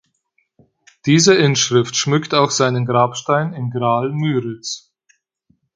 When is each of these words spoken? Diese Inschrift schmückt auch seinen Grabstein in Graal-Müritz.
Diese 1.05 1.35
Inschrift 1.35 1.95
schmückt 1.95 2.33
auch 2.33 2.49
seinen 2.49 2.87
Grabstein 2.87 3.53
in 3.53 3.69
Graal-Müritz. 3.69 4.91